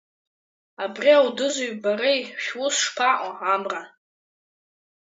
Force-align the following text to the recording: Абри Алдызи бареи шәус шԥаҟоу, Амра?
Абри 0.83 1.11
Алдызи 1.19 1.79
бареи 1.81 2.19
шәус 2.43 2.75
шԥаҟоу, 2.85 3.33
Амра? 3.53 3.81